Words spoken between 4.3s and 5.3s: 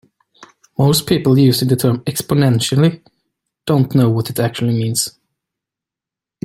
it actually means.